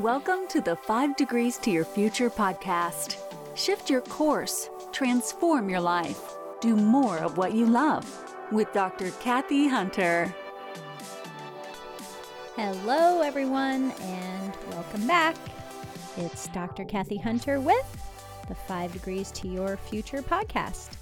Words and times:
Welcome 0.00 0.48
to 0.48 0.62
the 0.62 0.76
5 0.76 1.16
Degrees 1.16 1.58
to 1.58 1.70
Your 1.70 1.84
Future 1.84 2.30
podcast. 2.30 3.18
Shift 3.54 3.90
your 3.90 4.00
course, 4.00 4.70
transform 4.92 5.68
your 5.68 5.80
life, 5.80 6.38
do 6.62 6.74
more 6.74 7.18
of 7.18 7.36
what 7.36 7.52
you 7.52 7.66
love 7.66 8.06
with 8.50 8.72
Dr. 8.72 9.10
Kathy 9.20 9.68
Hunter. 9.68 10.34
Hello, 12.56 13.20
everyone, 13.20 13.90
and 14.00 14.56
welcome 14.70 15.06
back. 15.06 15.36
It's 16.16 16.48
Dr. 16.48 16.86
Kathy 16.86 17.18
Hunter 17.18 17.60
with 17.60 17.84
the 18.48 18.54
5 18.54 18.94
Degrees 18.94 19.30
to 19.32 19.48
Your 19.48 19.76
Future 19.76 20.22
podcast. 20.22 20.92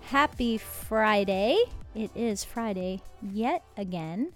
Happy 0.00 0.58
Friday. 0.58 1.58
It 1.94 2.10
is 2.16 2.42
Friday 2.42 3.02
yet 3.22 3.62
again. 3.76 4.32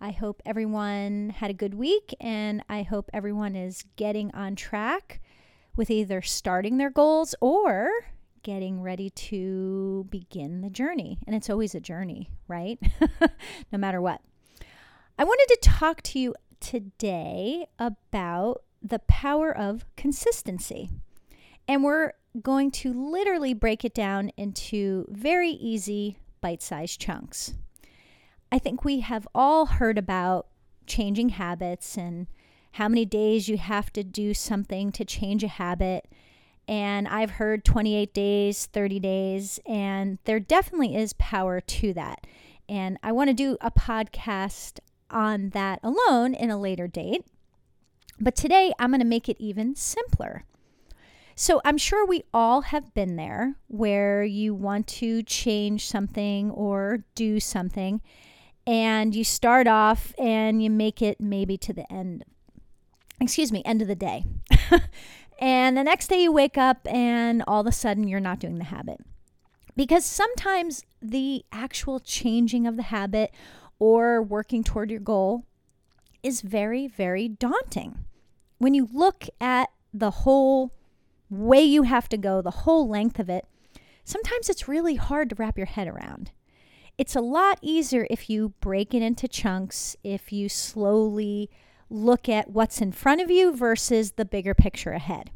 I 0.00 0.12
hope 0.12 0.42
everyone 0.46 1.30
had 1.30 1.50
a 1.50 1.54
good 1.54 1.74
week 1.74 2.14
and 2.20 2.62
I 2.68 2.82
hope 2.82 3.10
everyone 3.12 3.56
is 3.56 3.84
getting 3.96 4.32
on 4.32 4.54
track 4.54 5.20
with 5.76 5.90
either 5.90 6.22
starting 6.22 6.78
their 6.78 6.90
goals 6.90 7.34
or 7.40 7.90
getting 8.42 8.80
ready 8.80 9.10
to 9.10 10.06
begin 10.10 10.60
the 10.60 10.70
journey. 10.70 11.18
And 11.26 11.34
it's 11.34 11.50
always 11.50 11.74
a 11.74 11.80
journey, 11.80 12.30
right? 12.46 12.78
no 13.72 13.78
matter 13.78 14.00
what. 14.00 14.20
I 15.18 15.24
wanted 15.24 15.46
to 15.48 15.68
talk 15.68 16.02
to 16.02 16.18
you 16.20 16.34
today 16.60 17.66
about 17.78 18.62
the 18.80 19.00
power 19.00 19.56
of 19.56 19.84
consistency. 19.96 20.90
And 21.66 21.82
we're 21.82 22.12
going 22.40 22.70
to 22.70 22.92
literally 22.92 23.52
break 23.52 23.84
it 23.84 23.94
down 23.94 24.30
into 24.36 25.06
very 25.08 25.50
easy 25.50 26.18
bite 26.40 26.62
sized 26.62 27.00
chunks. 27.00 27.54
I 28.50 28.58
think 28.58 28.84
we 28.84 29.00
have 29.00 29.28
all 29.34 29.66
heard 29.66 29.98
about 29.98 30.46
changing 30.86 31.30
habits 31.30 31.98
and 31.98 32.26
how 32.72 32.88
many 32.88 33.04
days 33.04 33.48
you 33.48 33.58
have 33.58 33.92
to 33.92 34.02
do 34.02 34.32
something 34.32 34.90
to 34.92 35.04
change 35.04 35.44
a 35.44 35.48
habit. 35.48 36.06
And 36.66 37.08
I've 37.08 37.32
heard 37.32 37.64
28 37.64 38.12
days, 38.12 38.66
30 38.66 39.00
days, 39.00 39.60
and 39.66 40.18
there 40.24 40.40
definitely 40.40 40.96
is 40.96 41.12
power 41.14 41.60
to 41.60 41.92
that. 41.94 42.26
And 42.68 42.98
I 43.02 43.12
want 43.12 43.28
to 43.28 43.34
do 43.34 43.56
a 43.60 43.70
podcast 43.70 44.78
on 45.10 45.50
that 45.50 45.80
alone 45.82 46.34
in 46.34 46.50
a 46.50 46.60
later 46.60 46.86
date. 46.86 47.24
But 48.20 48.36
today 48.36 48.72
I'm 48.78 48.90
going 48.90 49.00
to 49.00 49.06
make 49.06 49.28
it 49.28 49.36
even 49.38 49.74
simpler. 49.74 50.44
So 51.34 51.60
I'm 51.64 51.78
sure 51.78 52.04
we 52.04 52.24
all 52.34 52.62
have 52.62 52.92
been 52.94 53.16
there 53.16 53.54
where 53.68 54.24
you 54.24 54.54
want 54.54 54.86
to 54.88 55.22
change 55.22 55.86
something 55.86 56.50
or 56.50 57.04
do 57.14 57.38
something 57.40 58.00
and 58.68 59.14
you 59.14 59.24
start 59.24 59.66
off 59.66 60.14
and 60.18 60.62
you 60.62 60.68
make 60.68 61.00
it 61.00 61.20
maybe 61.20 61.56
to 61.56 61.72
the 61.72 61.90
end 61.90 62.22
excuse 63.20 63.50
me 63.50 63.62
end 63.64 63.82
of 63.82 63.88
the 63.88 63.96
day. 63.96 64.24
And 65.38 65.76
the 65.76 65.84
next 65.84 66.08
day 66.08 66.22
you 66.22 66.32
wake 66.32 66.58
up 66.58 66.86
and 66.90 67.44
all 67.46 67.60
of 67.60 67.66
a 67.66 67.72
sudden 67.72 68.08
you're 68.08 68.18
not 68.18 68.40
doing 68.40 68.58
the 68.58 68.64
habit. 68.64 69.00
Because 69.76 70.04
sometimes 70.04 70.84
the 71.00 71.44
actual 71.52 72.00
changing 72.00 72.66
of 72.66 72.76
the 72.76 72.82
habit 72.82 73.32
or 73.78 74.20
working 74.20 74.64
toward 74.64 74.90
your 74.90 74.98
goal 74.98 75.44
is 76.24 76.40
very 76.40 76.88
very 76.88 77.28
daunting. 77.28 78.04
When 78.58 78.74
you 78.74 78.88
look 78.92 79.26
at 79.40 79.70
the 79.94 80.10
whole 80.10 80.72
way 81.30 81.62
you 81.62 81.82
have 81.84 82.08
to 82.08 82.16
go 82.16 82.42
the 82.42 82.50
whole 82.50 82.88
length 82.88 83.18
of 83.18 83.28
it 83.28 83.46
sometimes 84.04 84.48
it's 84.48 84.66
really 84.66 84.94
hard 84.94 85.28
to 85.28 85.36
wrap 85.36 85.58
your 85.58 85.66
head 85.66 85.86
around 85.86 86.30
it's 86.98 87.14
a 87.14 87.20
lot 87.20 87.58
easier 87.62 88.06
if 88.10 88.28
you 88.28 88.54
break 88.60 88.92
it 88.92 89.02
into 89.02 89.28
chunks, 89.28 89.96
if 90.02 90.32
you 90.32 90.48
slowly 90.48 91.48
look 91.88 92.28
at 92.28 92.50
what's 92.50 92.80
in 92.80 92.90
front 92.90 93.20
of 93.20 93.30
you 93.30 93.54
versus 93.54 94.12
the 94.12 94.24
bigger 94.24 94.52
picture 94.52 94.90
ahead. 94.90 95.30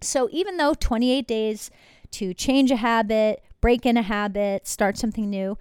So, 0.00 0.28
even 0.32 0.56
though 0.56 0.74
28 0.74 1.26
days 1.26 1.70
to 2.10 2.34
change 2.34 2.72
a 2.72 2.76
habit, 2.76 3.42
break 3.60 3.86
in 3.86 3.96
a 3.96 4.02
habit, 4.02 4.66
start 4.66 4.98
something 4.98 5.30
new, 5.30 5.56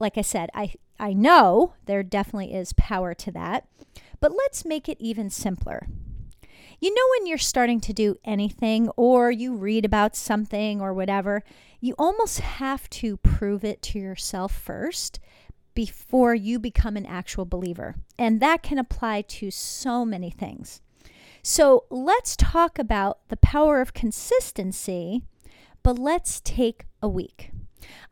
like 0.00 0.18
I 0.18 0.22
said, 0.22 0.50
I, 0.52 0.74
I 0.98 1.12
know 1.12 1.74
there 1.86 2.02
definitely 2.02 2.52
is 2.52 2.72
power 2.72 3.14
to 3.14 3.30
that, 3.30 3.68
but 4.18 4.32
let's 4.32 4.64
make 4.64 4.88
it 4.88 4.98
even 5.00 5.30
simpler. 5.30 5.86
You 6.84 6.92
know, 6.94 7.00
when 7.16 7.26
you're 7.26 7.38
starting 7.38 7.80
to 7.80 7.94
do 7.94 8.18
anything 8.26 8.90
or 8.90 9.30
you 9.30 9.54
read 9.54 9.86
about 9.86 10.14
something 10.14 10.82
or 10.82 10.92
whatever, 10.92 11.42
you 11.80 11.94
almost 11.96 12.40
have 12.40 12.90
to 12.90 13.16
prove 13.16 13.64
it 13.64 13.80
to 13.84 13.98
yourself 13.98 14.54
first 14.54 15.18
before 15.74 16.34
you 16.34 16.58
become 16.58 16.98
an 16.98 17.06
actual 17.06 17.46
believer. 17.46 17.94
And 18.18 18.38
that 18.40 18.62
can 18.62 18.76
apply 18.76 19.22
to 19.22 19.50
so 19.50 20.04
many 20.04 20.28
things. 20.28 20.82
So 21.42 21.84
let's 21.88 22.36
talk 22.36 22.78
about 22.78 23.28
the 23.28 23.38
power 23.38 23.80
of 23.80 23.94
consistency, 23.94 25.22
but 25.82 25.98
let's 25.98 26.38
take 26.42 26.84
a 27.00 27.08
week. 27.08 27.50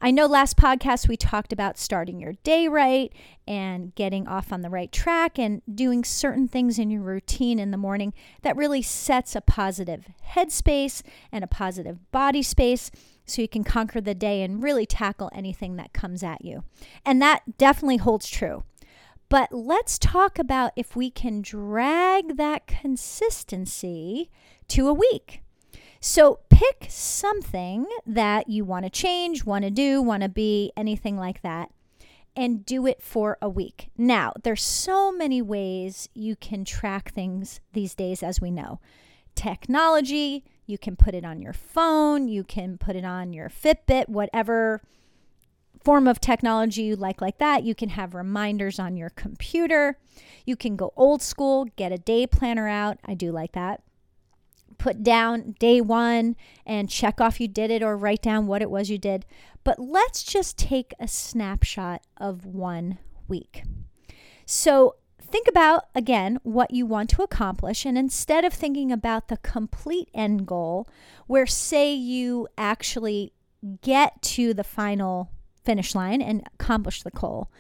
I 0.01 0.11
know 0.11 0.27
last 0.27 0.57
podcast 0.57 1.09
we 1.09 1.17
talked 1.17 1.53
about 1.53 1.79
starting 1.79 2.19
your 2.21 2.35
day 2.43 2.69
right 2.69 3.13
and 3.47 3.95
getting 3.95 4.27
off 4.27 4.53
on 4.53 4.63
the 4.63 4.71
right 4.71 4.91
track 4.91 5.39
and 5.39 5.63
doing 5.73 6.05
certain 6.05 6.49
things 6.49 6.79
in 6.79 6.91
your 6.91 7.03
routine 7.03 7.59
in 7.59 7.71
the 7.71 7.77
morning 7.77 8.13
that 8.43 8.57
really 8.57 8.83
sets 8.83 9.37
a 9.37 9.41
positive 9.41 10.09
headspace 10.31 11.03
and 11.31 11.45
a 11.45 11.49
positive 11.49 12.11
body 12.11 12.43
space 12.43 12.91
so 13.25 13.43
you 13.43 13.49
can 13.49 13.65
conquer 13.65 14.01
the 14.01 14.15
day 14.15 14.43
and 14.43 14.63
really 14.63 14.87
tackle 14.87 15.31
anything 15.33 15.77
that 15.77 15.93
comes 15.93 16.23
at 16.23 16.45
you. 16.45 16.65
And 17.05 17.23
that 17.23 17.57
definitely 17.59 17.99
holds 17.99 18.29
true. 18.29 18.65
But 19.29 19.53
let's 19.53 19.99
talk 19.99 20.39
about 20.39 20.73
if 20.77 20.95
we 20.95 21.11
can 21.11 21.41
drag 21.41 22.37
that 22.37 22.67
consistency 22.67 24.31
to 24.69 24.89
a 24.89 24.93
week. 24.93 25.43
So 26.01 26.41
pick 26.63 26.87
something 26.91 27.87
that 28.07 28.49
you 28.49 28.65
want 28.65 28.85
to 28.85 28.91
change, 28.91 29.45
want 29.45 29.65
to 29.65 29.71
do, 29.71 30.01
want 30.01 30.23
to 30.23 30.29
be, 30.29 30.73
anything 30.77 31.17
like 31.17 31.43
that, 31.43 31.71
and 32.37 32.65
do 32.65 32.87
it 32.87 33.03
for 33.03 33.37
a 33.43 33.49
week. 33.49 33.89
Now, 33.97 34.33
there's 34.43 34.63
so 34.63 35.11
many 35.11 35.43
ways 35.43 36.09
you 36.15 36.37
can 36.37 36.65
track 36.65 37.13
things 37.13 37.61
these 37.73 37.95
days, 37.95 38.23
as 38.23 38.41
we 38.41 38.51
know. 38.51 38.81
Technology, 39.35 40.45
you 40.67 40.79
can 40.79 40.95
put 40.95 41.15
it 41.15 41.25
on 41.25 41.41
your 41.41 41.53
phone, 41.53 42.29
you 42.29 42.45
can 42.45 42.79
put 42.79 42.97
it 42.97 43.05
on 43.05 43.33
your 43.33 43.49
Fitbit, 43.49 44.09
whatever 44.09 44.83
form 45.83 46.07
of 46.07 46.21
technology 46.21 46.83
you 46.83 46.95
like 46.95 47.21
like 47.21 47.39
that. 47.39 47.65
You 47.65 47.75
can 47.75 47.89
have 47.89 48.15
reminders 48.15 48.79
on 48.79 48.97
your 48.97 49.11
computer. 49.11 49.99
You 50.47 50.55
can 50.55 50.77
go 50.77 50.93
old 50.97 51.23
school, 51.23 51.67
get 51.75 51.91
a 51.91 51.99
day 51.99 52.25
planner 52.29 52.69
out. 52.69 52.99
I 53.05 53.15
do 53.15 53.33
like 53.33 53.53
that 53.53 53.83
put 54.83 55.05
down 55.05 55.55
day 55.61 55.81
one 55.81 56.35
and 56.67 56.91
check 56.91 57.21
off 57.21 57.41
you 57.41 57.47
did 57.47 57.71
it 57.71 57.85
or 57.85 57.97
write 57.97 58.21
down 58.21 58.49
what 58.49 58.61
it 58.61 58.69
was 58.69 58.91
you 58.91 58.99
did. 58.99 59.25
But 59.63 59.79
let's 59.79 60.25
just 60.25 60.59
take 60.59 60.93
a 60.99 61.07
snapshot 61.07 62.03
of 62.17 62.45
one 62.45 62.99
week. 63.29 63.63
So 64.45 64.97
think 65.21 65.47
about 65.47 65.85
again 65.95 66.41
what 66.43 66.73
you 66.73 66.85
want 66.85 67.09
to 67.11 67.23
accomplish 67.23 67.87
and 67.87 67.97
instead 67.97 68.45
of 68.45 68.53
thinking 68.53 68.91
about 68.91 69.29
the 69.29 69.37
complete 69.39 70.11
end 70.13 70.47
goal 70.47 70.89
where 71.29 71.47
say 71.47 71.95
you 71.95 72.49
actually 72.59 73.33
get 73.81 74.21
to 74.21 74.53
the 74.53 74.65
final 74.65 75.31
finish 75.65 75.95
line 75.95 76.21
and 76.21 76.43
accomplish 76.53 77.03
the 77.03 77.11
goal 77.13 77.51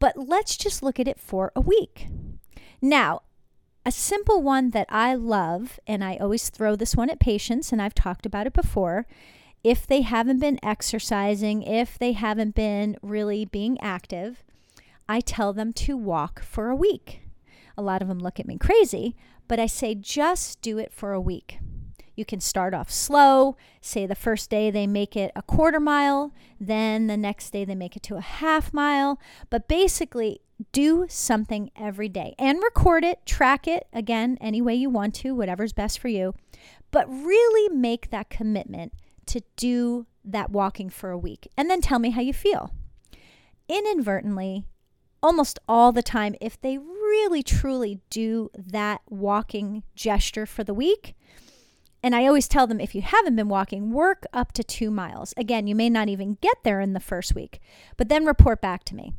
but 0.00 0.16
let's 0.16 0.56
just 0.56 0.82
look 0.82 0.98
at 0.98 1.06
it 1.06 1.20
for 1.20 1.52
a 1.54 1.60
week 1.60 2.08
now 2.80 3.20
a 3.84 3.90
simple 3.92 4.42
one 4.42 4.70
that 4.70 4.86
I 4.88 5.14
love, 5.14 5.80
and 5.86 6.04
I 6.04 6.16
always 6.16 6.48
throw 6.48 6.76
this 6.76 6.94
one 6.94 7.10
at 7.10 7.18
patients, 7.18 7.72
and 7.72 7.82
I've 7.82 7.94
talked 7.94 8.26
about 8.26 8.46
it 8.46 8.52
before. 8.52 9.06
If 9.64 9.86
they 9.86 10.02
haven't 10.02 10.40
been 10.40 10.58
exercising, 10.62 11.62
if 11.62 11.98
they 11.98 12.12
haven't 12.12 12.54
been 12.54 12.96
really 13.02 13.44
being 13.44 13.80
active, 13.80 14.44
I 15.08 15.20
tell 15.20 15.52
them 15.52 15.72
to 15.74 15.96
walk 15.96 16.42
for 16.42 16.68
a 16.68 16.76
week. 16.76 17.22
A 17.76 17.82
lot 17.82 18.02
of 18.02 18.08
them 18.08 18.18
look 18.18 18.38
at 18.38 18.46
me 18.46 18.58
crazy, 18.58 19.16
but 19.48 19.58
I 19.58 19.66
say 19.66 19.94
just 19.94 20.60
do 20.60 20.78
it 20.78 20.92
for 20.92 21.12
a 21.12 21.20
week. 21.20 21.58
You 22.14 22.24
can 22.24 22.40
start 22.40 22.74
off 22.74 22.90
slow. 22.90 23.56
Say 23.80 24.06
the 24.06 24.14
first 24.14 24.50
day 24.50 24.70
they 24.70 24.86
make 24.86 25.16
it 25.16 25.32
a 25.34 25.42
quarter 25.42 25.80
mile, 25.80 26.32
then 26.60 27.06
the 27.06 27.16
next 27.16 27.50
day 27.50 27.64
they 27.64 27.74
make 27.74 27.96
it 27.96 28.02
to 28.04 28.16
a 28.16 28.20
half 28.20 28.72
mile. 28.72 29.18
But 29.48 29.66
basically, 29.66 30.41
do 30.72 31.06
something 31.08 31.70
every 31.76 32.08
day 32.08 32.34
and 32.38 32.62
record 32.62 33.04
it, 33.04 33.24
track 33.26 33.66
it 33.66 33.86
again, 33.92 34.38
any 34.40 34.62
way 34.62 34.74
you 34.74 34.90
want 34.90 35.14
to, 35.16 35.34
whatever's 35.34 35.72
best 35.72 35.98
for 35.98 36.08
you. 36.08 36.34
But 36.90 37.08
really 37.08 37.74
make 37.74 38.10
that 38.10 38.30
commitment 38.30 38.92
to 39.26 39.42
do 39.56 40.06
that 40.24 40.50
walking 40.50 40.90
for 40.90 41.10
a 41.10 41.18
week 41.18 41.48
and 41.56 41.70
then 41.70 41.80
tell 41.80 41.98
me 41.98 42.10
how 42.10 42.20
you 42.20 42.32
feel. 42.32 42.72
Inadvertently, 43.68 44.64
almost 45.22 45.58
all 45.68 45.92
the 45.92 46.02
time, 46.02 46.34
if 46.40 46.60
they 46.60 46.78
really 46.78 47.42
truly 47.42 48.00
do 48.10 48.50
that 48.56 49.00
walking 49.08 49.82
gesture 49.94 50.46
for 50.46 50.64
the 50.64 50.74
week, 50.74 51.14
and 52.02 52.16
I 52.16 52.26
always 52.26 52.48
tell 52.48 52.66
them 52.66 52.80
if 52.80 52.94
you 52.94 53.02
haven't 53.02 53.36
been 53.36 53.48
walking, 53.48 53.92
work 53.92 54.24
up 54.32 54.52
to 54.52 54.64
two 54.64 54.90
miles. 54.90 55.32
Again, 55.36 55.68
you 55.68 55.76
may 55.76 55.88
not 55.88 56.08
even 56.08 56.36
get 56.40 56.56
there 56.64 56.80
in 56.80 56.94
the 56.94 57.00
first 57.00 57.34
week, 57.34 57.60
but 57.96 58.08
then 58.08 58.26
report 58.26 58.60
back 58.60 58.82
to 58.84 58.96
me. 58.96 59.12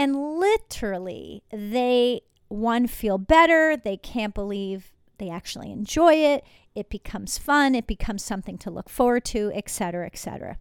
And 0.00 0.38
literally, 0.40 1.42
they 1.50 2.22
one, 2.48 2.86
feel 2.86 3.18
better. 3.18 3.76
They 3.76 3.98
can't 3.98 4.32
believe 4.32 4.92
they 5.18 5.28
actually 5.28 5.70
enjoy 5.70 6.14
it. 6.14 6.42
It 6.74 6.88
becomes 6.88 7.36
fun. 7.36 7.74
It 7.74 7.86
becomes 7.86 8.24
something 8.24 8.56
to 8.58 8.70
look 8.70 8.88
forward 8.88 9.26
to, 9.26 9.52
etc., 9.54 9.68
cetera, 9.68 10.06
et 10.06 10.16
cetera. 10.16 10.56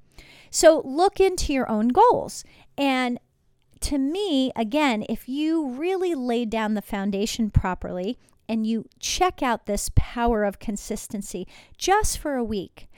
So 0.52 0.82
look 0.84 1.22
into 1.22 1.54
your 1.54 1.70
own 1.70 1.88
goals. 1.88 2.44
And 2.78 3.18
to 3.80 3.98
me, 3.98 4.52
again, 4.58 5.06
if 5.08 5.30
you 5.30 5.70
really 5.70 6.16
lay 6.16 6.44
down 6.44 6.74
the 6.74 6.82
foundation 6.82 7.50
properly 7.50 8.20
and 8.50 8.68
you 8.68 8.90
check 9.00 9.42
out 9.42 9.68
this 9.68 9.90
power 9.96 10.44
of 10.44 10.60
consistency 10.60 11.48
just 11.78 12.18
for 12.18 12.36
a 12.36 12.44
week, 12.44 12.90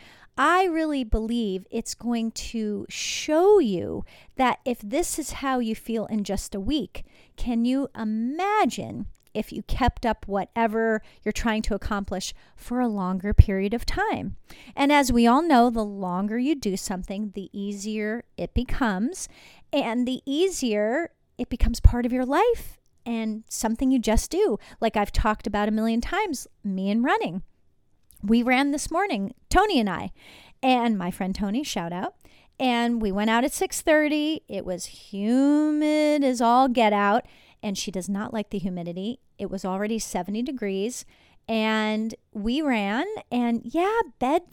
I 0.43 0.63
really 0.63 1.03
believe 1.03 1.67
it's 1.69 1.93
going 1.93 2.31
to 2.31 2.87
show 2.89 3.59
you 3.59 4.05
that 4.37 4.57
if 4.65 4.79
this 4.81 5.19
is 5.19 5.33
how 5.33 5.59
you 5.59 5.75
feel 5.75 6.07
in 6.07 6.23
just 6.23 6.55
a 6.55 6.59
week, 6.59 7.05
can 7.37 7.63
you 7.63 7.89
imagine 7.95 9.05
if 9.35 9.51
you 9.51 9.61
kept 9.61 10.03
up 10.03 10.27
whatever 10.27 11.03
you're 11.23 11.31
trying 11.31 11.61
to 11.61 11.75
accomplish 11.75 12.33
for 12.55 12.79
a 12.79 12.87
longer 12.87 13.35
period 13.35 13.75
of 13.75 13.85
time. 13.85 14.35
And 14.75 14.91
as 14.91 15.11
we 15.11 15.27
all 15.27 15.43
know, 15.43 15.69
the 15.69 15.85
longer 15.85 16.39
you 16.39 16.55
do 16.55 16.75
something, 16.75 17.33
the 17.35 17.51
easier 17.53 18.23
it 18.35 18.55
becomes. 18.55 19.29
And 19.71 20.07
the 20.07 20.23
easier 20.25 21.11
it 21.37 21.49
becomes 21.49 21.79
part 21.79 22.07
of 22.07 22.11
your 22.11 22.25
life 22.25 22.79
and 23.05 23.43
something 23.47 23.91
you 23.91 23.99
just 23.99 24.31
do. 24.31 24.57
Like 24.79 24.97
I've 24.97 25.11
talked 25.11 25.45
about 25.45 25.69
a 25.69 25.71
million 25.71 26.01
times, 26.01 26.47
me 26.63 26.89
and 26.89 27.03
running. 27.03 27.43
We 28.23 28.43
ran 28.43 28.71
this 28.71 28.91
morning, 28.91 29.33
Tony 29.49 29.79
and 29.79 29.89
I, 29.89 30.11
and 30.61 30.97
my 30.97 31.09
friend 31.09 31.33
Tony, 31.33 31.63
shout 31.63 31.91
out. 31.91 32.15
And 32.59 33.01
we 33.01 33.11
went 33.11 33.31
out 33.31 33.43
at 33.43 33.51
6:30. 33.51 34.41
It 34.47 34.65
was 34.65 34.85
humid 34.85 36.23
as 36.23 36.41
all 36.41 36.67
get 36.67 36.93
out 36.93 37.25
and 37.63 37.77
she 37.77 37.89
does 37.89 38.07
not 38.07 38.33
like 38.33 38.51
the 38.51 38.59
humidity. 38.59 39.19
It 39.39 39.49
was 39.49 39.65
already 39.65 39.97
70 39.97 40.43
degrees 40.43 41.05
and 41.47 42.13
we 42.31 42.61
ran 42.61 43.05
and 43.31 43.61
yeah, 43.63 44.01
bed 44.19 44.43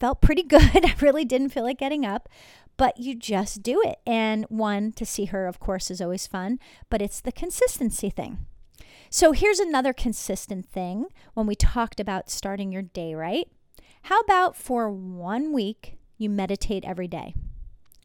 felt 0.00 0.20
pretty 0.20 0.42
good. 0.54 0.84
I 0.84 0.94
really 1.00 1.24
didn't 1.24 1.50
feel 1.50 1.62
like 1.62 1.78
getting 1.78 2.04
up, 2.04 2.28
but 2.76 2.98
you 2.98 3.14
just 3.14 3.62
do 3.62 3.80
it. 3.84 4.00
And 4.04 4.44
one 4.48 4.90
to 4.92 5.06
see 5.06 5.26
her 5.26 5.46
of 5.46 5.60
course 5.60 5.90
is 5.90 6.00
always 6.00 6.26
fun, 6.26 6.58
but 6.90 7.00
it's 7.00 7.20
the 7.20 7.32
consistency 7.32 8.10
thing. 8.10 8.46
So 9.14 9.30
here's 9.30 9.60
another 9.60 9.92
consistent 9.92 10.66
thing 10.66 11.06
when 11.34 11.46
we 11.46 11.54
talked 11.54 12.00
about 12.00 12.28
starting 12.28 12.72
your 12.72 12.82
day 12.82 13.14
right. 13.14 13.46
How 14.02 14.18
about 14.18 14.56
for 14.56 14.90
one 14.90 15.52
week 15.52 15.98
you 16.18 16.28
meditate 16.28 16.84
every 16.84 17.06
day? 17.06 17.32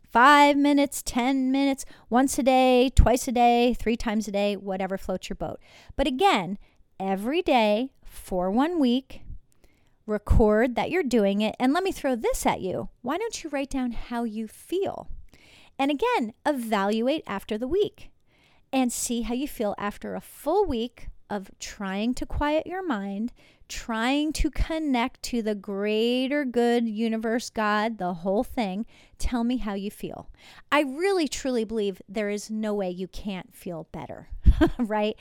five 0.03 0.55
minutes, 0.55 1.01
10 1.01 1.51
minutes, 1.51 1.83
once 2.11 2.37
a 2.37 2.43
day, 2.43 2.91
twice 2.95 3.27
a 3.27 3.31
day, 3.31 3.73
three 3.73 3.97
times 3.97 4.27
a 4.27 4.31
day, 4.31 4.55
whatever 4.55 4.99
floats 4.99 5.29
your 5.29 5.35
boat. 5.35 5.59
But 5.95 6.05
again, 6.05 6.59
every 6.99 7.41
day 7.41 7.89
for 8.05 8.51
one 8.51 8.79
week, 8.79 9.23
record 10.05 10.75
that 10.75 10.91
you're 10.91 11.01
doing 11.01 11.41
it. 11.41 11.55
And 11.59 11.73
let 11.73 11.83
me 11.83 11.91
throw 11.91 12.15
this 12.15 12.45
at 12.45 12.61
you. 12.61 12.89
Why 13.01 13.17
don't 13.17 13.43
you 13.43 13.49
write 13.49 13.71
down 13.71 13.93
how 13.93 14.25
you 14.25 14.47
feel? 14.47 15.09
And 15.79 15.89
again, 15.89 16.33
evaluate 16.45 17.23
after 17.25 17.57
the 17.57 17.67
week 17.67 18.11
and 18.71 18.91
see 18.91 19.21
how 19.21 19.33
you 19.33 19.47
feel 19.47 19.75
after 19.77 20.15
a 20.15 20.21
full 20.21 20.65
week 20.65 21.09
of 21.29 21.51
trying 21.59 22.13
to 22.15 22.25
quiet 22.25 22.65
your 22.65 22.85
mind, 22.85 23.31
trying 23.67 24.33
to 24.33 24.49
connect 24.49 25.21
to 25.21 25.41
the 25.41 25.53
greater 25.53 26.43
good 26.43 26.87
universe, 26.87 27.49
God, 27.49 27.99
the 27.99 28.15
whole 28.15 28.43
thing. 28.43 28.85
Tell 29.19 29.43
me 29.43 29.57
how 29.57 29.75
you 29.75 29.91
feel. 29.91 30.29
I 30.71 30.81
really 30.81 31.27
truly 31.27 31.63
believe 31.63 32.01
there 32.09 32.29
is 32.29 32.49
no 32.49 32.73
way 32.73 32.89
you 32.89 33.07
can't 33.07 33.55
feel 33.55 33.87
better, 33.91 34.29
right? 34.79 35.15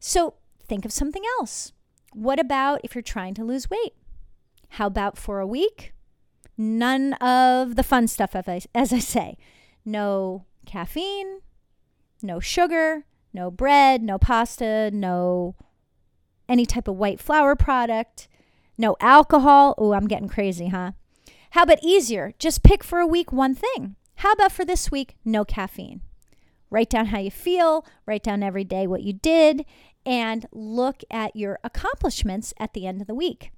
So 0.00 0.34
think 0.66 0.84
of 0.84 0.92
something 0.92 1.22
else. 1.38 1.72
What 2.14 2.40
about 2.40 2.80
if 2.82 2.94
you're 2.94 3.02
trying 3.02 3.34
to 3.34 3.44
lose 3.44 3.68
weight? 3.68 3.94
How 4.70 4.86
about 4.86 5.18
for 5.18 5.38
a 5.38 5.46
week? 5.46 5.92
None 6.56 7.12
of 7.14 7.76
the 7.76 7.82
fun 7.82 8.08
stuff, 8.08 8.34
as 8.34 8.92
I 8.92 8.98
say. 8.98 9.36
No 9.84 10.46
caffeine, 10.64 11.40
no 12.22 12.40
sugar, 12.40 13.04
no 13.32 13.50
bread, 13.50 14.02
no 14.02 14.18
pasta, 14.18 14.90
no 14.92 15.54
any 16.48 16.66
type 16.66 16.88
of 16.88 16.96
white 16.96 17.20
flour 17.20 17.56
product, 17.56 18.28
no 18.76 18.96
alcohol. 19.00 19.74
Oh, 19.78 19.92
I'm 19.92 20.06
getting 20.08 20.28
crazy, 20.28 20.68
huh? 20.68 20.92
How 21.50 21.62
about 21.64 21.82
easier? 21.82 22.34
Just 22.38 22.62
pick 22.62 22.82
for 22.82 22.98
a 22.98 23.06
week 23.06 23.32
one 23.32 23.54
thing. 23.54 23.96
How 24.16 24.32
about 24.32 24.52
for 24.52 24.64
this 24.64 24.90
week, 24.90 25.16
no 25.24 25.44
caffeine? 25.44 26.00
Write 26.70 26.90
down 26.90 27.06
how 27.06 27.18
you 27.18 27.30
feel, 27.30 27.84
write 28.06 28.22
down 28.22 28.42
every 28.42 28.64
day 28.64 28.86
what 28.86 29.02
you 29.02 29.12
did, 29.12 29.64
and 30.06 30.46
look 30.52 31.02
at 31.10 31.36
your 31.36 31.58
accomplishments 31.62 32.54
at 32.58 32.72
the 32.72 32.86
end 32.86 33.00
of 33.00 33.06
the 33.06 33.14
week. 33.14 33.52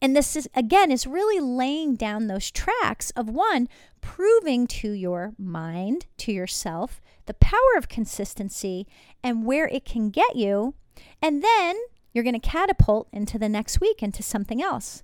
And 0.00 0.16
this 0.16 0.36
is, 0.36 0.48
again, 0.54 0.90
is 0.90 1.06
really 1.06 1.40
laying 1.40 1.96
down 1.96 2.26
those 2.26 2.50
tracks 2.50 3.10
of 3.10 3.28
one, 3.30 3.68
proving 4.00 4.66
to 4.66 4.92
your 4.92 5.32
mind, 5.38 6.06
to 6.18 6.32
yourself, 6.32 7.00
the 7.26 7.34
power 7.34 7.76
of 7.76 7.88
consistency 7.88 8.86
and 9.22 9.44
where 9.44 9.66
it 9.68 9.84
can 9.84 10.10
get 10.10 10.36
you. 10.36 10.74
And 11.20 11.42
then 11.42 11.76
you're 12.12 12.24
going 12.24 12.38
to 12.38 12.48
catapult 12.48 13.08
into 13.12 13.38
the 13.38 13.48
next 13.48 13.80
week 13.80 14.02
into 14.02 14.22
something 14.22 14.62
else. 14.62 15.02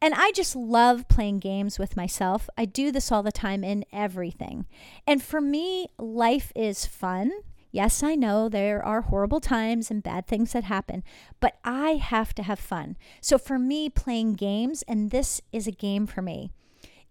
And 0.00 0.14
I 0.14 0.32
just 0.32 0.54
love 0.54 1.08
playing 1.08 1.40
games 1.40 1.78
with 1.78 1.96
myself. 1.96 2.48
I 2.56 2.64
do 2.64 2.92
this 2.92 3.10
all 3.10 3.22
the 3.22 3.32
time 3.32 3.64
in 3.64 3.84
everything. 3.92 4.66
And 5.06 5.22
for 5.22 5.40
me, 5.40 5.88
life 5.98 6.52
is 6.54 6.86
fun. 6.86 7.32
Yes, 7.70 8.02
I 8.02 8.14
know 8.14 8.50
there 8.50 8.84
are 8.84 9.00
horrible 9.00 9.40
times 9.40 9.90
and 9.90 10.02
bad 10.02 10.26
things 10.26 10.52
that 10.52 10.64
happen, 10.64 11.02
but 11.40 11.56
I 11.64 11.92
have 11.92 12.34
to 12.34 12.42
have 12.42 12.58
fun. 12.58 12.98
So 13.22 13.38
for 13.38 13.58
me, 13.58 13.88
playing 13.88 14.34
games, 14.34 14.82
and 14.86 15.10
this 15.10 15.40
is 15.52 15.66
a 15.66 15.72
game 15.72 16.06
for 16.06 16.20
me, 16.20 16.52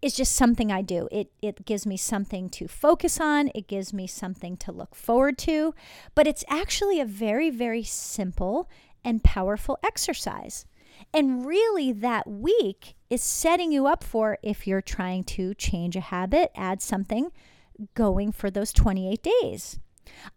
is 0.01 0.13
just 0.15 0.33
something 0.33 0.71
I 0.71 0.81
do. 0.81 1.07
It, 1.11 1.31
it 1.41 1.65
gives 1.65 1.85
me 1.85 1.97
something 1.97 2.49
to 2.51 2.67
focus 2.67 3.19
on, 3.19 3.51
it 3.53 3.67
gives 3.67 3.93
me 3.93 4.07
something 4.07 4.57
to 4.57 4.71
look 4.71 4.95
forward 4.95 5.37
to, 5.39 5.75
but 6.15 6.27
it's 6.27 6.43
actually 6.49 6.99
a 6.99 7.05
very, 7.05 7.49
very 7.49 7.83
simple 7.83 8.69
and 9.03 9.23
powerful 9.23 9.77
exercise. 9.83 10.65
And 11.13 11.45
really, 11.45 11.91
that 11.91 12.27
week 12.27 12.95
is 13.09 13.23
setting 13.23 13.71
you 13.71 13.87
up 13.87 14.03
for 14.03 14.37
if 14.43 14.67
you're 14.67 14.81
trying 14.81 15.23
to 15.25 15.53
change 15.55 15.95
a 15.95 16.01
habit, 16.01 16.51
add 16.55 16.81
something, 16.81 17.31
going 17.95 18.31
for 18.31 18.51
those 18.51 18.71
28 18.71 19.23
days. 19.23 19.79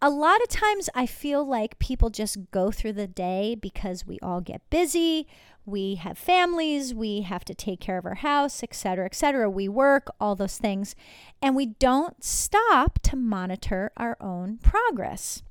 A 0.01 0.09
lot 0.09 0.41
of 0.41 0.49
times 0.49 0.89
I 0.93 1.05
feel 1.05 1.45
like 1.45 1.79
people 1.79 2.09
just 2.09 2.51
go 2.51 2.71
through 2.71 2.93
the 2.93 3.07
day 3.07 3.55
because 3.55 4.05
we 4.05 4.19
all 4.21 4.41
get 4.41 4.69
busy, 4.69 5.27
we 5.65 5.95
have 5.95 6.17
families, 6.17 6.93
we 6.93 7.21
have 7.21 7.43
to 7.45 7.55
take 7.55 7.79
care 7.79 7.97
of 7.97 8.05
our 8.05 8.15
house, 8.15 8.61
etc., 8.61 9.05
etc. 9.05 9.49
We 9.49 9.67
work, 9.67 10.07
all 10.19 10.35
those 10.35 10.57
things, 10.57 10.95
and 11.41 11.55
we 11.55 11.65
don't 11.65 12.23
stop 12.23 12.99
to 13.03 13.15
monitor 13.15 13.91
our 13.97 14.17
own 14.21 14.57
progress. 14.57 15.41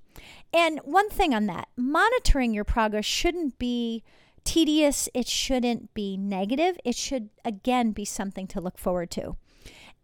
And 0.52 0.78
one 0.84 1.10
thing 1.10 1.34
on 1.34 1.46
that, 1.46 1.68
monitoring 1.76 2.54
your 2.54 2.64
progress 2.64 3.04
shouldn't 3.04 3.58
be 3.58 4.04
tedious, 4.44 5.08
it 5.14 5.26
shouldn't 5.26 5.92
be 5.94 6.16
negative. 6.16 6.76
It 6.84 6.94
should 6.94 7.30
again 7.44 7.90
be 7.90 8.04
something 8.04 8.46
to 8.48 8.60
look 8.60 8.78
forward 8.78 9.10
to. 9.12 9.36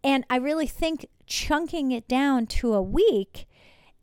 And 0.03 0.25
I 0.29 0.37
really 0.37 0.67
think 0.67 1.07
chunking 1.27 1.91
it 1.91 2.07
down 2.07 2.47
to 2.47 2.73
a 2.73 2.81
week 2.81 3.45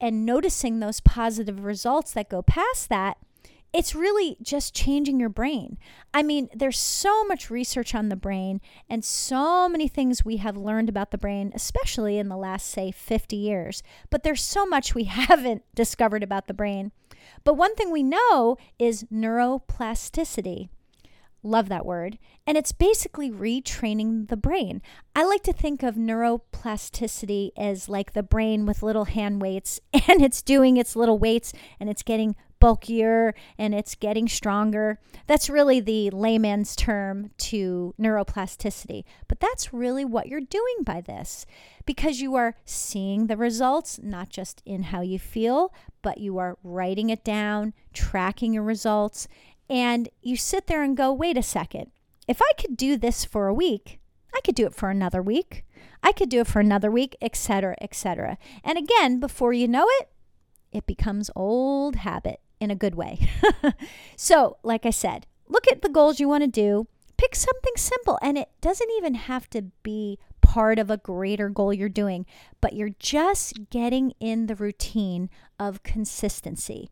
and 0.01 0.25
noticing 0.27 0.81
those 0.81 1.01
positive 1.01 1.65
results 1.65 2.13
that 2.13 2.29
go 2.29 2.43
past 2.43 2.89
that, 2.89 3.19
it's 3.73 3.95
really 3.95 4.39
just 4.41 4.75
changing 4.75 5.21
your 5.21 5.29
brain. 5.29 5.79
I 6.15 6.23
mean, 6.23 6.49
there's 6.55 6.79
so 6.79 7.25
much 7.25 7.51
research 7.51 7.95
on 7.95 8.09
the 8.09 8.17
brain 8.17 8.61
and 8.89 9.05
so 9.05 9.69
many 9.69 9.89
things 9.89 10.25
we 10.25 10.39
have 10.39 10.57
learned 10.57 10.89
about 10.89 11.11
the 11.11 11.19
brain, 11.19 11.53
especially 11.55 12.19
in 12.19 12.29
the 12.29 12.37
last, 12.37 12.67
say, 12.67 12.91
50 12.91 13.37
years. 13.37 13.83
But 14.09 14.23
there's 14.23 14.43
so 14.43 14.65
much 14.65 14.95
we 14.95 15.05
haven't 15.05 15.63
discovered 15.75 16.23
about 16.23 16.47
the 16.47 16.55
brain. 16.55 16.93
But 17.45 17.55
one 17.55 17.75
thing 17.75 17.91
we 17.91 18.03
know 18.03 18.57
is 18.79 19.05
neuroplasticity. 19.13 20.71
Love 21.49 21.71
that 21.71 21.87
word. 21.87 22.19
And 22.47 22.59
it's 22.59 22.73
basically 22.73 23.31
retraining 23.31 24.29
the 24.29 24.37
brain. 24.37 24.83
I 25.17 25.25
like 25.25 25.43
to 25.45 25.53
think 25.55 25.83
of 25.83 25.95
neuroplasticity 25.95 27.53
as 27.57 27.89
like 27.89 28.13
the 28.13 28.23
brain 28.23 28.67
with 28.67 28.83
little 28.83 29.07
hand 29.07 29.41
weights, 29.41 29.81
and 29.93 30.23
it's 30.23 30.43
doing 30.43 30.77
its 30.77 30.95
little 30.95 31.19
weights 31.19 31.55
and 31.81 31.89
it's 31.89 32.03
getting 32.03 32.37
bulkier 32.61 33.35
and 33.57 33.75
it's 33.75 33.95
getting 33.95 34.29
stronger. 34.29 34.99
That's 35.27 35.49
really 35.49 35.81
the 35.81 36.11
layman's 36.11 36.77
term 36.77 37.31
to 37.39 37.95
neuroplasticity. 37.99 39.05
But 39.27 39.41
that's 39.41 39.73
really 39.73 40.05
what 40.05 40.27
you're 40.27 40.41
doing 40.41 40.83
by 40.85 41.01
this 41.01 41.47
because 41.87 42.21
you 42.21 42.35
are 42.35 42.57
seeing 42.67 43.27
the 43.27 43.37
results, 43.37 43.99
not 44.03 44.29
just 44.29 44.63
in 44.67 44.85
how 44.85 45.01
you 45.01 45.19
feel, 45.19 45.73
but 46.03 46.19
you 46.19 46.37
are 46.39 46.59
writing 46.63 47.11
it 47.11 47.25
down, 47.25 47.73
tracking 47.93 48.53
your 48.53 48.63
results, 48.63 49.29
and 49.69 50.09
you 50.23 50.37
sit 50.37 50.67
there 50.67 50.83
and 50.83 50.97
go, 50.97 51.13
wait 51.13 51.37
a 51.37 51.43
second. 51.43 51.91
If 52.27 52.41
I 52.43 52.51
could 52.61 52.77
do 52.77 52.97
this 52.97 53.25
for 53.25 53.47
a 53.47 53.55
week, 53.55 54.01
I 54.35 54.41
could 54.41 54.55
do 54.55 54.67
it 54.67 54.75
for 54.75 54.91
another 54.91 55.23
week. 55.23 55.65
I 56.03 56.13
could 56.13 56.29
do 56.29 56.41
it 56.41 56.47
for 56.47 56.61
another 56.61 56.91
week, 56.91 57.17
etc., 57.21 57.75
etc. 57.81 58.39
And 58.63 58.79
again, 58.79 59.21
before 59.21 59.53
you 59.53 59.67
know 59.67 59.87
it, 60.01 60.09
it 60.73 60.87
becomes 60.87 61.31
old 61.35 61.97
habit 61.97 62.41
in 62.61 62.71
a 62.71 62.77
good 62.77 62.95
way. 62.95 63.29
so, 64.17 64.59
like 64.63 64.85
I 64.85 64.91
said, 64.91 65.27
look 65.49 65.67
at 65.71 65.83
the 65.83 65.89
goals 65.89 66.21
you 66.21 66.29
want 66.29 66.45
to 66.45 66.49
do, 66.49 66.87
pick 67.17 67.35
something 67.35 67.73
simple, 67.77 68.19
and 68.23 68.37
it 68.37 68.49
doesn't 68.61 68.91
even 68.99 69.15
have 69.15 69.49
to 69.51 69.63
be 69.83 70.19
part 70.41 70.79
of 70.79 70.91
a 70.91 70.97
greater 70.97 71.49
goal 71.49 71.73
you're 71.73 71.89
doing, 71.89 72.27
but 72.61 72.75
you're 72.75 72.95
just 72.99 73.71
getting 73.71 74.13
in 74.21 74.47
the 74.47 74.55
routine 74.55 75.29
of 75.59 75.83
consistency. 75.83 76.89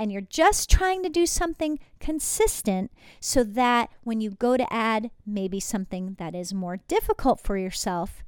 And 0.00 0.10
you're 0.10 0.22
just 0.22 0.70
trying 0.70 1.02
to 1.02 1.10
do 1.10 1.26
something 1.26 1.78
consistent 2.00 2.90
so 3.20 3.44
that 3.44 3.90
when 4.02 4.22
you 4.22 4.30
go 4.30 4.56
to 4.56 4.72
add 4.72 5.10
maybe 5.26 5.60
something 5.60 6.16
that 6.18 6.34
is 6.34 6.54
more 6.54 6.78
difficult 6.88 7.38
for 7.38 7.58
yourself, 7.58 8.24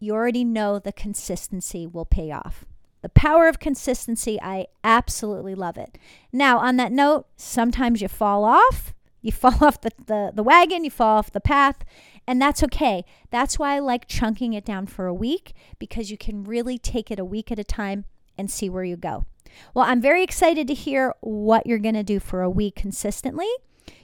you 0.00 0.14
already 0.14 0.42
know 0.42 0.78
the 0.78 0.90
consistency 0.90 1.86
will 1.86 2.06
pay 2.06 2.32
off. 2.32 2.64
The 3.02 3.10
power 3.10 3.46
of 3.46 3.60
consistency, 3.60 4.40
I 4.40 4.68
absolutely 4.82 5.54
love 5.54 5.76
it. 5.76 5.98
Now, 6.32 6.58
on 6.58 6.78
that 6.78 6.92
note, 6.92 7.26
sometimes 7.36 8.00
you 8.00 8.08
fall 8.08 8.42
off. 8.42 8.94
You 9.20 9.32
fall 9.32 9.62
off 9.62 9.82
the, 9.82 9.90
the, 10.06 10.32
the 10.34 10.42
wagon, 10.42 10.82
you 10.82 10.90
fall 10.90 11.18
off 11.18 11.30
the 11.30 11.40
path, 11.40 11.84
and 12.26 12.40
that's 12.40 12.62
okay. 12.62 13.04
That's 13.30 13.58
why 13.58 13.74
I 13.76 13.80
like 13.80 14.08
chunking 14.08 14.54
it 14.54 14.64
down 14.64 14.86
for 14.86 15.06
a 15.08 15.14
week 15.14 15.52
because 15.78 16.10
you 16.10 16.16
can 16.16 16.42
really 16.42 16.78
take 16.78 17.10
it 17.10 17.18
a 17.18 17.24
week 17.24 17.52
at 17.52 17.58
a 17.58 17.64
time 17.64 18.06
and 18.38 18.50
see 18.50 18.70
where 18.70 18.84
you 18.84 18.96
go. 18.96 19.26
Well, 19.74 19.86
I'm 19.86 20.00
very 20.00 20.22
excited 20.22 20.68
to 20.68 20.74
hear 20.74 21.14
what 21.20 21.66
you're 21.66 21.78
going 21.78 21.94
to 21.94 22.02
do 22.02 22.20
for 22.20 22.42
a 22.42 22.50
week 22.50 22.74
consistently. 22.74 23.48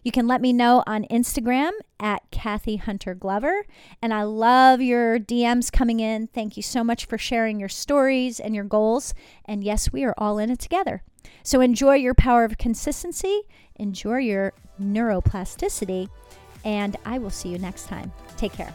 You 0.02 0.12
can 0.12 0.26
let 0.26 0.40
me 0.40 0.52
know 0.52 0.82
on 0.86 1.04
Instagram 1.04 1.70
at 2.00 2.22
Kathy 2.30 2.76
Hunter 2.76 3.14
Glover. 3.14 3.64
And 4.00 4.14
I 4.14 4.22
love 4.22 4.80
your 4.80 5.18
DMs 5.18 5.70
coming 5.70 6.00
in. 6.00 6.28
Thank 6.28 6.56
you 6.56 6.62
so 6.62 6.82
much 6.82 7.04
for 7.04 7.18
sharing 7.18 7.60
your 7.60 7.68
stories 7.68 8.40
and 8.40 8.54
your 8.54 8.64
goals. 8.64 9.14
And 9.44 9.62
yes, 9.62 9.92
we 9.92 10.04
are 10.04 10.14
all 10.16 10.38
in 10.38 10.50
it 10.50 10.58
together. 10.58 11.02
So 11.42 11.60
enjoy 11.60 11.96
your 11.96 12.14
power 12.14 12.44
of 12.44 12.58
consistency, 12.58 13.42
enjoy 13.76 14.18
your 14.18 14.52
neuroplasticity, 14.80 16.08
and 16.64 16.96
I 17.04 17.18
will 17.18 17.30
see 17.30 17.48
you 17.48 17.58
next 17.58 17.86
time. 17.86 18.12
Take 18.36 18.52
care. 18.52 18.74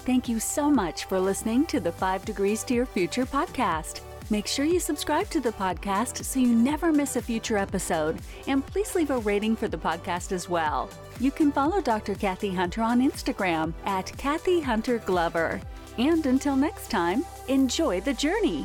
Thank 0.00 0.28
you 0.28 0.40
so 0.40 0.70
much 0.70 1.04
for 1.04 1.20
listening 1.20 1.66
to 1.66 1.80
the 1.80 1.92
Five 1.92 2.24
Degrees 2.24 2.64
to 2.64 2.74
Your 2.74 2.86
Future 2.86 3.26
podcast. 3.26 4.00
Make 4.30 4.46
sure 4.46 4.64
you 4.64 4.78
subscribe 4.78 5.28
to 5.30 5.40
the 5.40 5.50
podcast 5.50 6.24
so 6.24 6.38
you 6.38 6.54
never 6.54 6.92
miss 6.92 7.16
a 7.16 7.22
future 7.22 7.58
episode. 7.58 8.20
And 8.46 8.64
please 8.64 8.94
leave 8.94 9.10
a 9.10 9.18
rating 9.18 9.56
for 9.56 9.66
the 9.66 9.76
podcast 9.76 10.30
as 10.30 10.48
well. 10.48 10.88
You 11.18 11.32
can 11.32 11.50
follow 11.50 11.80
Dr. 11.80 12.14
Kathy 12.14 12.54
Hunter 12.54 12.82
on 12.82 13.00
Instagram 13.00 13.74
at 13.86 14.16
Kathy 14.16 14.60
Hunter 14.60 14.98
Glover. 14.98 15.60
And 15.98 16.24
until 16.26 16.54
next 16.54 16.90
time, 16.90 17.24
enjoy 17.48 18.00
the 18.02 18.14
journey. 18.14 18.64